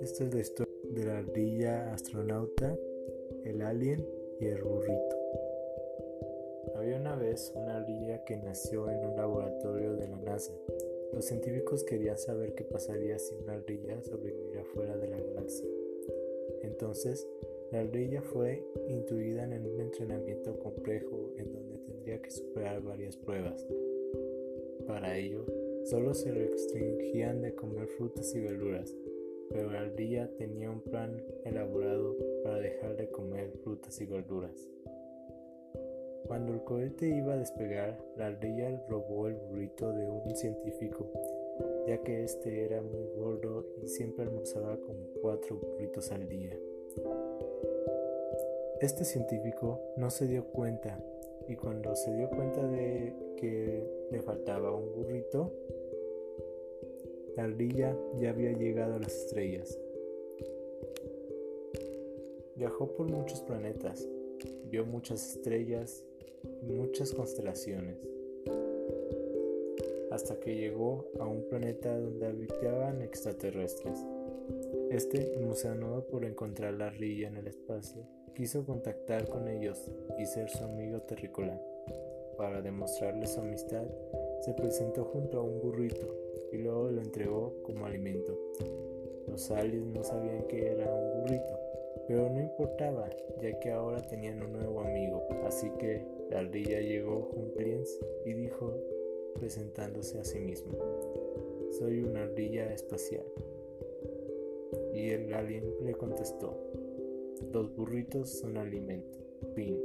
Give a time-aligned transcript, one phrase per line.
[0.00, 2.78] Esta es la historia de la ardilla astronauta,
[3.44, 4.08] el alien
[4.40, 5.16] y el burrito.
[6.76, 10.54] Había una vez una ardilla que nació en un laboratorio de la NASA.
[11.12, 15.68] Los científicos querían saber qué pasaría si una ardilla sobreviviera fuera de la galaxia.
[16.62, 17.28] Entonces,
[17.72, 23.66] la ardilla fue intuida en un entrenamiento complejo en donde tendría que superar varias pruebas.
[24.86, 25.44] Para ello,
[25.84, 28.94] solo se restringían de comer frutas y verduras,
[29.50, 34.68] pero la ardilla tenía un plan elaborado para dejar de comer frutas y verduras.
[36.26, 41.10] Cuando el cohete iba a despegar, la ardilla robó el burrito de un científico,
[41.86, 46.56] ya que este era muy gordo y siempre almorzaba como cuatro burritos al día.
[48.84, 51.02] Este científico no se dio cuenta
[51.48, 55.50] y cuando se dio cuenta de que le faltaba un burrito,
[57.34, 59.78] la ardilla ya había llegado a las estrellas.
[62.56, 64.06] Viajó por muchos planetas,
[64.70, 66.04] vio muchas estrellas
[66.60, 67.96] y muchas constelaciones,
[70.10, 74.04] hasta que llegó a un planeta donde habitaban extraterrestres.
[74.90, 80.50] Este, emocionado por encontrar la ardilla en el espacio, quiso contactar con ellos y ser
[80.50, 81.60] su amigo terrícola.
[82.36, 83.84] Para demostrarle su amistad,
[84.40, 86.06] se presentó junto a un burrito
[86.52, 88.36] y luego lo entregó como alimento.
[89.28, 91.58] Los aliens no sabían que era un burrito,
[92.08, 93.08] pero no importaba,
[93.40, 95.22] ya que ahora tenían un nuevo amigo.
[95.46, 97.62] Así que la ardilla llegó junto a
[98.28, 98.74] y dijo,
[99.38, 100.72] presentándose a sí mismo,
[101.70, 103.24] soy una ardilla espacial.
[104.92, 106.56] Y el alien le contestó,
[107.52, 109.18] los burritos son alimento.
[109.54, 109.78] Fin.